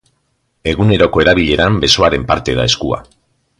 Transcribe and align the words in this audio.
Eguneroko 0.71 1.23
erabileran, 1.25 1.79
besoaren 1.85 2.27
parte 2.33 2.59
da 2.63 2.67
eskua. 2.73 3.01